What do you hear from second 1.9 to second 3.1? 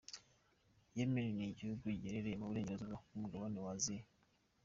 giherereye mu burengerazuba